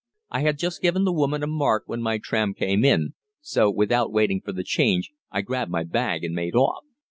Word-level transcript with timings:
I 0.31 0.39
had 0.41 0.57
just 0.57 0.81
given 0.81 1.03
the 1.03 1.13
woman 1.13 1.43
a 1.43 1.47
mark 1.47 1.83
when 1.85 2.01
my 2.01 2.17
tram 2.17 2.55
came 2.55 2.83
in, 2.83 3.13
so 3.39 3.69
without 3.69 4.11
waiting 4.11 4.41
for 4.41 4.51
the 4.51 4.63
change 4.63 5.11
I 5.29 5.41
grabbed 5.41 5.69
my 5.69 5.83
bag 5.83 6.23
and 6.23 6.33
made 6.33 6.55
off. 6.55 6.83